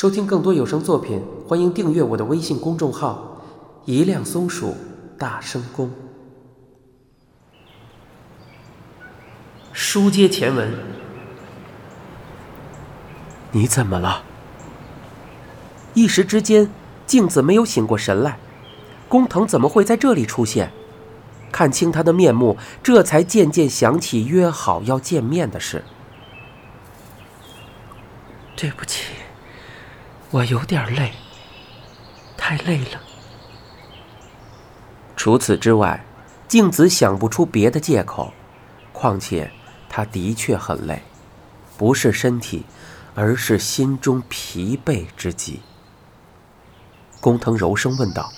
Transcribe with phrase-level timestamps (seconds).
[0.00, 3.44] 收听更多有声作品，欢迎订阅我的微信公众号
[3.84, 4.74] “一辆松鼠
[5.18, 5.90] 大声公”。
[9.74, 10.72] 书接前文，
[13.52, 14.22] 你怎么了？
[15.92, 16.70] 一时之间，
[17.06, 18.38] 镜子没有醒过神来。
[19.06, 20.72] 工藤怎么会在这里出现？
[21.52, 25.84] 看清他的面目，这才渐渐想起约好要见面的事。
[28.56, 29.12] 对不起，
[30.32, 31.12] 我有点累，
[32.36, 33.00] 太累了。
[35.16, 36.04] 除此之外，
[36.46, 38.32] 静子想不出别的借口。
[38.92, 39.50] 况且，
[39.88, 41.02] 他的确很累，
[41.76, 42.64] 不是身体，
[43.16, 45.60] 而是心中疲惫之极。
[47.20, 48.30] 工藤柔声问道：“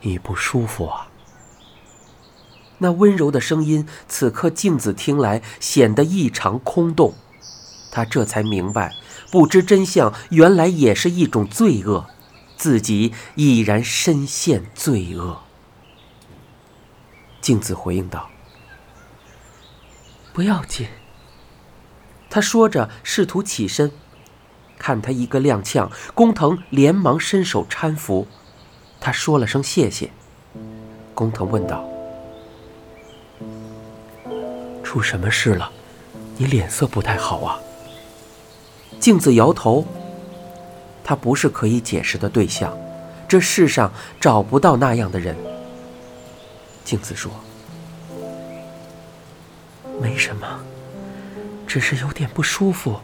[0.00, 1.08] 你不舒服啊？”
[2.78, 7.12] 那温柔的声音，此刻静子听来显得异常空洞。
[7.92, 8.94] 他这才明白，
[9.30, 12.06] 不知真相原来也是一种罪恶，
[12.56, 15.42] 自己已然深陷罪恶。
[17.40, 18.28] 镜子回应道
[20.34, 20.88] ：“不要紧。”
[22.28, 23.92] 他说着，试图起身，
[24.78, 28.26] 看他一个踉跄，工藤连忙伸手搀扶。
[29.00, 30.10] 他说了声谢谢。
[31.14, 31.88] 工藤问道
[34.82, 35.70] ：“出什么事了？
[36.36, 37.60] 你脸色不太好啊。”
[39.00, 39.84] 镜子摇头。
[41.02, 42.78] 他不是可以解释的对象，
[43.26, 45.34] 这世上找不到那样的人。
[46.84, 47.32] 镜子说
[50.00, 50.60] ：“没什么，
[51.66, 53.00] 只是有点不舒服。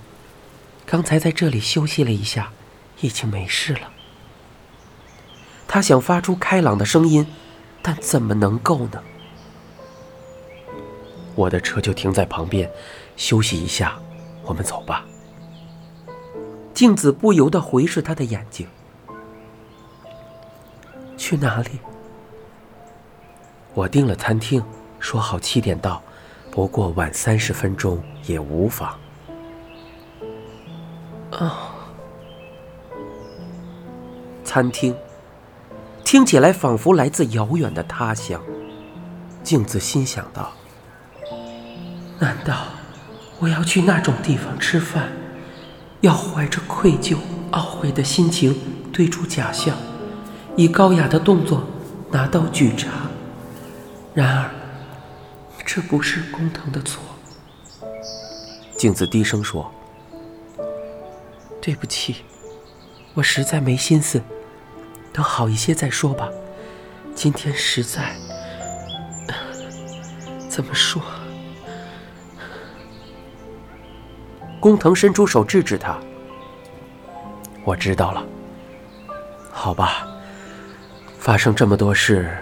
[0.84, 2.52] 刚才在这里休息了一下，
[3.00, 3.90] 已经没事了。”
[5.66, 7.26] 他想发出开朗的声音，
[7.82, 9.02] 但怎么能够呢？
[11.34, 12.70] 我的车就停在旁边，
[13.16, 13.98] 休息一下，
[14.44, 15.04] 我们走吧。
[16.76, 18.66] 镜子不由得回视他的眼睛。
[21.16, 21.80] 去哪里？
[23.72, 24.62] 我订了餐厅，
[25.00, 26.02] 说好七点到，
[26.50, 28.94] 不过晚三十分钟也无妨。
[31.30, 31.72] 啊，
[34.44, 34.94] 餐厅，
[36.04, 38.38] 听起来仿佛来自遥远的他乡。
[39.42, 40.52] 镜子心想到：
[42.18, 42.66] 难道
[43.38, 45.08] 我要去那种地方吃饭？
[46.00, 47.16] 要怀着愧疚、
[47.52, 48.54] 懊悔的心情
[48.92, 49.76] 对出假象，
[50.56, 51.64] 以高雅的动作
[52.10, 52.90] 拿刀举茶。
[54.14, 54.50] 然而，
[55.64, 57.02] 这不是工藤的错。
[58.76, 59.72] 镜子低声说
[61.60, 62.16] ：“对不起，
[63.14, 64.22] 我实在没心思。
[65.12, 66.28] 等好一些再说吧。
[67.14, 68.14] 今天实在
[70.48, 71.02] 怎么说？”
[74.66, 75.96] 工藤伸出手制止他。
[77.62, 78.26] 我知道了。
[79.52, 80.04] 好吧，
[81.20, 82.36] 发生这么多事，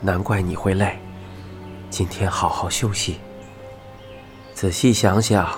[0.00, 0.96] 难怪你会累。
[1.90, 3.18] 今天好好休息。
[4.54, 5.48] 仔细想想，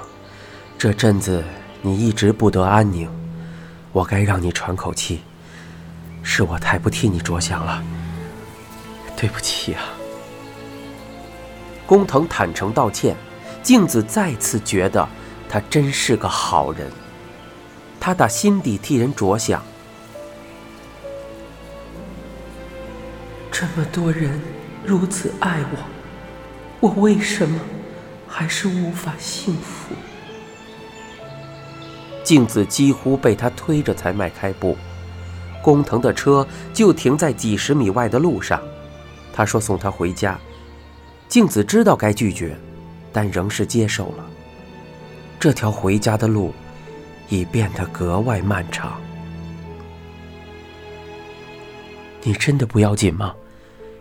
[0.78, 1.44] 这阵子
[1.82, 3.10] 你一直不得安宁，
[3.92, 5.20] 我该让你喘口气。
[6.22, 7.84] 是我太不替你着想了，
[9.14, 9.82] 对不起啊。
[11.86, 13.14] 工藤坦诚道歉，
[13.62, 15.06] 镜子再次觉得。
[15.48, 16.90] 他真是个好人，
[18.00, 19.62] 他打心底替人着想。
[23.50, 24.40] 这么多人
[24.84, 25.78] 如此爱我，
[26.80, 27.58] 我为什么
[28.28, 29.94] 还是无法幸福？
[32.22, 34.76] 镜子几乎被他推着才迈开步，
[35.62, 38.60] 工藤的车就停在几十米外的路上。
[39.32, 40.38] 他说送他回家，
[41.28, 42.58] 镜子知道该拒绝，
[43.12, 44.26] 但仍是接受了。
[45.38, 46.52] 这条回家的路
[47.28, 49.00] 已变得格外漫长。
[52.22, 53.34] 你真的不要紧吗？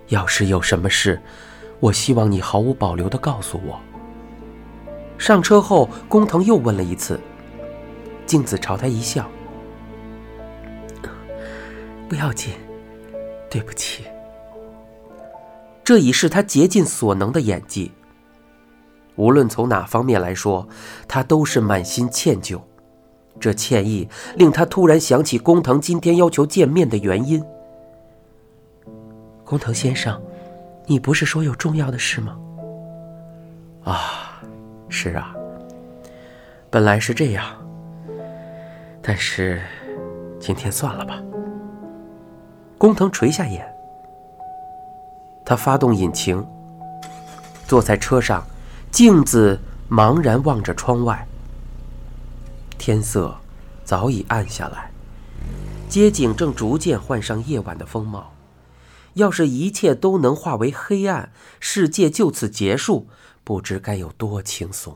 [0.10, 1.20] 要是有什么事，
[1.80, 3.80] 我希望你毫无保留的告诉我。
[5.18, 7.20] 上车后，工藤又问了一次。
[8.26, 9.30] 镜子朝他一笑
[12.10, 12.54] ：“不要紧，
[13.50, 14.04] 对不起。”
[15.84, 17.92] 这已是他竭尽所能的演技。
[19.16, 20.68] 无论从哪方面来说，
[21.08, 22.60] 他都是满心歉疚。
[23.40, 24.08] 这歉意
[24.38, 27.44] 令他突然想起工藤今天要求见面的原因。
[29.44, 30.22] 工藤先生，
[30.86, 32.38] 你不是说有重要的事吗？
[33.84, 34.42] 啊，
[34.90, 35.36] 是啊。
[36.70, 37.46] 本来是这样，
[39.02, 39.62] 但是
[40.40, 41.22] 今天算了吧。
[42.78, 43.66] 工藤垂下眼，
[45.46, 46.46] 他发动引擎，
[47.66, 48.46] 坐在车上。
[48.96, 49.60] 镜子
[49.90, 51.28] 茫然望着窗外，
[52.78, 53.38] 天色
[53.84, 54.90] 早已暗下来，
[55.90, 58.32] 街景正逐渐换上夜晚的风貌。
[59.16, 63.10] 要是一切都能化为黑暗，世界就此结束，
[63.44, 64.96] 不知该有多轻松。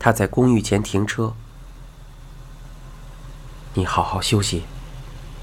[0.00, 1.32] 他在公寓前停车。
[3.74, 4.64] 你好好休息，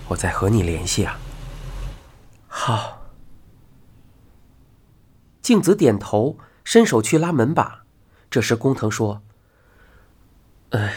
[0.09, 1.17] 我再和你联系啊。
[2.49, 2.97] 好。
[5.41, 6.37] 镜子点头，
[6.67, 7.85] 伸手去拉门把。
[8.29, 9.21] 这时工藤说
[10.71, 10.91] ：“呃，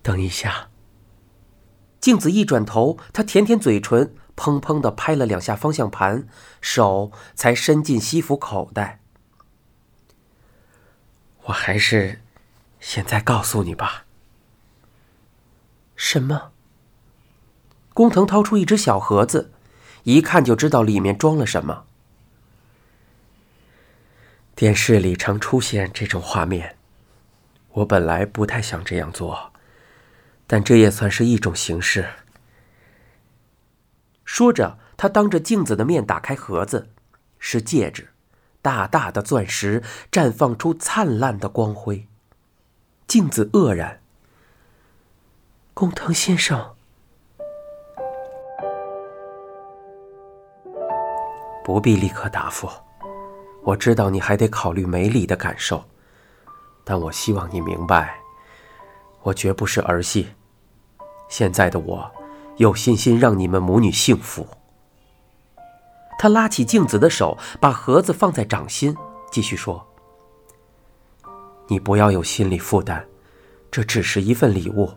[0.00, 0.70] 等一下。”
[2.00, 4.14] 镜子一转头，他舔舔嘴唇。
[4.34, 6.26] 砰砰的拍了两下方向盘，
[6.60, 9.00] 手才伸进西服口袋。
[11.46, 12.22] 我还是
[12.78, 14.06] 现在告诉你吧。
[15.96, 16.52] 什么？
[17.92, 19.50] 工藤掏出一只小盒子，
[20.04, 21.84] 一看就知道里面装了什么。
[24.58, 26.76] 电视里常出现这种画面，
[27.74, 29.52] 我本来不太想这样做，
[30.48, 32.04] 但这也算是一种形式。
[34.24, 36.88] 说着，他当着镜子的面打开盒子，
[37.38, 38.08] 是戒指，
[38.60, 42.08] 大大的钻石绽放出灿烂的光辉。
[43.06, 44.00] 镜子愕然。
[45.72, 46.74] 工藤先生，
[51.64, 52.68] 不必立刻答复。
[53.68, 55.84] 我知道你还得考虑梅里的感受，
[56.84, 58.18] 但我希望你明白，
[59.24, 60.28] 我绝不是儿戏。
[61.28, 62.10] 现在的我。
[62.56, 64.44] 有信心让你们母女幸福。
[66.18, 68.96] 他拉起镜子的手，把盒子放在掌心，
[69.30, 69.86] 继续说
[71.68, 73.04] ：“你不要有心理负担，
[73.70, 74.90] 这只是一份礼物。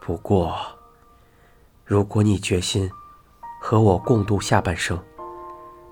[0.00, 0.56] 不过，
[1.84, 2.90] 如果你决心
[3.60, 4.98] 和我共度下半生，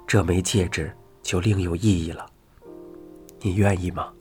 [0.07, 0.91] 这枚戒指
[1.23, 2.27] 就另有意义了。
[3.41, 4.13] 你愿意吗？”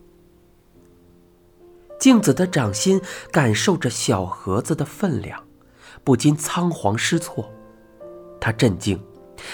[1.98, 3.00] 镜子的掌心
[3.30, 5.42] 感受着小盒子的分量。
[6.02, 7.50] 不禁仓皇失措，
[8.40, 8.98] 他震惊，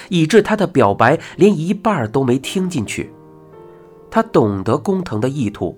[0.08, 3.12] 以致他的表白连一半都没听进去。
[4.08, 5.76] 他懂得工藤的意图，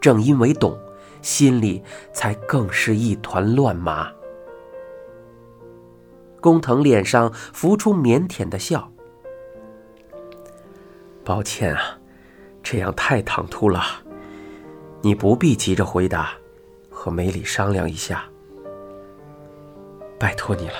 [0.00, 0.78] 正因为懂，
[1.20, 4.08] 心里才更是一团乱麻。
[6.40, 8.92] 工藤脸上浮出腼腆的笑
[11.28, 11.98] ：“抱歉啊，
[12.62, 13.82] 这样太唐突了，
[15.02, 16.30] 你不必急着回答，
[16.88, 18.24] 和梅里商量一下。”
[20.18, 20.76] 拜托你了。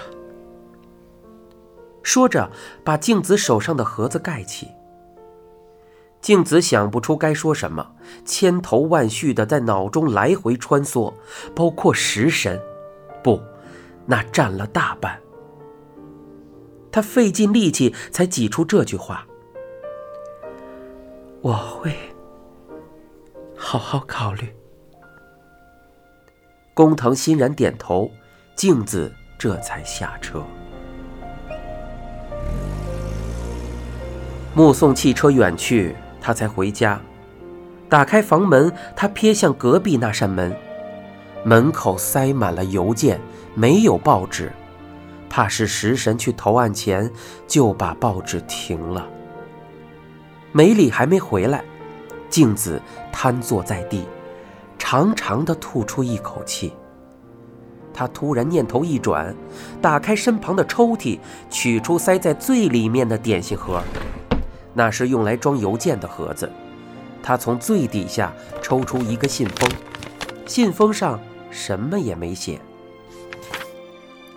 [2.02, 2.50] 说着，
[2.82, 4.68] 把镜子手上的盒子盖起。
[6.22, 7.94] 镜子想不出该说什么，
[8.24, 11.12] 千头万绪的在脑中来回穿梭，
[11.54, 12.58] 包括食神，
[13.22, 13.38] 不，
[14.06, 15.20] 那占了大半。
[16.90, 19.26] 他费尽力气才挤出这句话
[21.40, 21.92] ：“我会
[23.56, 24.54] 好好考虑。”
[26.74, 28.10] 工藤欣然点头，
[28.54, 29.12] 镜子。
[29.38, 30.42] 这才下车，
[34.52, 37.00] 目送汽车远去，他才回家。
[37.88, 40.52] 打开房门，他瞥向隔壁那扇门，
[41.44, 43.20] 门口塞满了邮件，
[43.54, 44.50] 没有报纸，
[45.30, 47.08] 怕是食神去投案前
[47.46, 49.08] 就把报纸停了。
[50.52, 51.62] 梅里还没回来，
[52.30, 52.80] 静子
[53.12, 54.04] 瘫坐在地，
[54.78, 56.72] 长长的吐出一口气。
[57.92, 59.34] 他突然念头一转，
[59.82, 61.18] 打开身旁的抽屉，
[61.50, 63.82] 取出塞在最里面的点心盒，
[64.72, 66.50] 那是用来装邮件的盒子。
[67.22, 68.32] 他从最底下
[68.62, 69.68] 抽出一个信封，
[70.46, 71.20] 信封上
[71.50, 72.60] 什么也没写，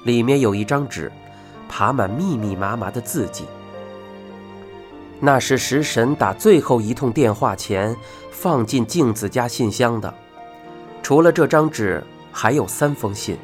[0.04, 1.12] 里面有一张纸，
[1.70, 3.46] 爬满密密麻麻的字迹。
[5.24, 7.96] 那是食神打最后一通电话前
[8.32, 10.12] 放进镜子家信箱的。
[11.04, 13.38] 除了这张纸，还有三封信。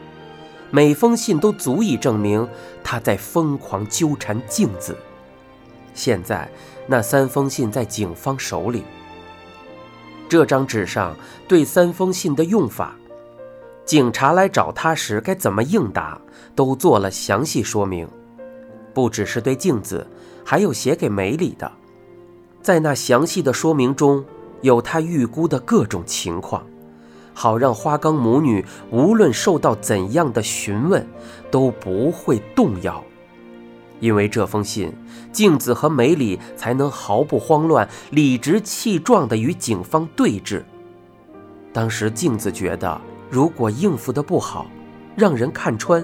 [0.69, 2.45] 每封信都足以证明
[2.83, 4.97] 他在疯狂纠缠镜子。
[5.93, 6.49] 现在，
[6.87, 8.83] 那三封信在警方手里。
[10.27, 11.15] 这张纸上
[11.47, 12.95] 对三封信的用法，
[13.85, 16.19] 警察来找他时该怎么应答，
[16.53, 18.07] 都做了详细说明。
[18.97, 20.07] 不只是对镜子，
[20.43, 21.71] 还有写给梅里的。
[22.63, 24.25] 在那详细的说明中，
[24.61, 26.65] 有他预估的各种情况。
[27.31, 31.07] 好让花冈母女无论受到怎样的询问，
[31.51, 33.03] 都不会动摇，
[33.99, 34.91] 因为这封信，
[35.31, 40.63] 镜子和梅里才能毫不慌乱、理直气壮地与警方对峙。
[41.71, 42.99] 当时镜子觉得，
[43.29, 44.65] 如果应付得不好，
[45.15, 46.03] 让人看穿，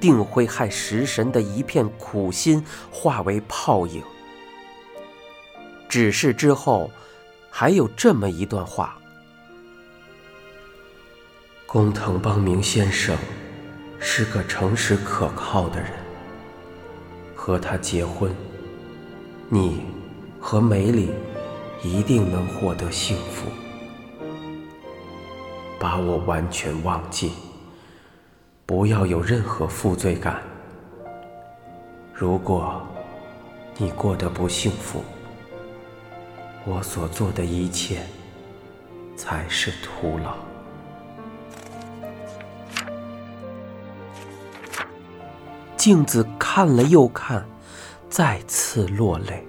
[0.00, 4.02] 定会害食神的一片苦心化为泡影。
[5.88, 6.90] 只是之后，
[7.50, 8.98] 还有这么一段话。
[11.66, 13.16] 工藤邦明先生
[13.98, 15.90] 是个诚实可靠的人，
[17.34, 18.34] 和他结婚，
[19.48, 19.82] 你
[20.40, 21.10] 和梅里
[21.82, 23.46] 一定能获得幸福。
[25.78, 27.32] 把我完全忘记，
[28.66, 30.42] 不要有任何负罪感。
[32.14, 32.80] 如果
[33.76, 35.02] 你过得不幸福，
[36.64, 38.00] 我所做的一切
[39.16, 40.34] 才是徒劳。
[45.76, 47.46] 镜子看了又看，
[48.08, 49.46] 再次落泪。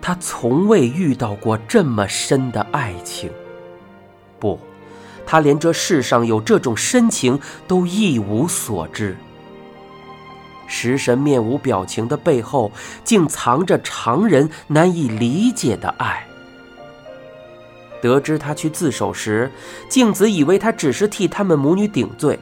[0.00, 3.32] 他从未遇到过这么深的爱情。
[4.38, 4.60] 不，
[5.26, 9.16] 他连这世上有这种深情都一无所知。
[10.66, 12.72] 食神面无表情的背后，
[13.04, 16.26] 竟藏着常人难以理解的爱。
[18.00, 19.50] 得知他去自首时，
[19.88, 22.38] 镜子以为他只是替他们母女顶罪。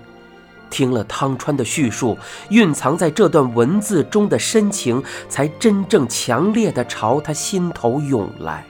[0.71, 2.17] 听了汤川的叙述，
[2.49, 8.65] 蕴藏在这段文字中的深情，才真正强烈的朝他心头涌来。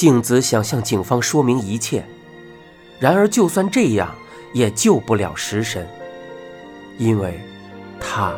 [0.00, 2.02] 静子想向警方说明一切，
[2.98, 4.14] 然而就算这样，
[4.54, 5.86] 也救不了食神，
[6.96, 7.38] 因为
[8.00, 8.32] 他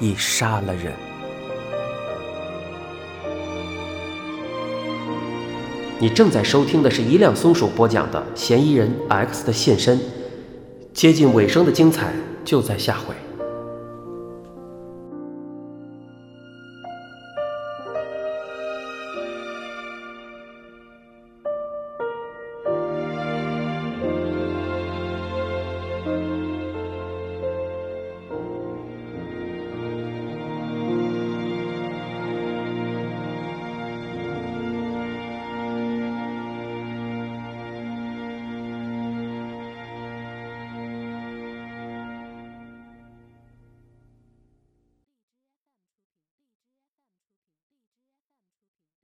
[0.00, 0.92] 已杀了人。
[6.00, 9.98] 你正在收听的是一辆松鼠播讲的《嫌疑人 X 的现身》，
[10.92, 12.12] 接近尾声的精彩
[12.44, 13.14] 就在下回。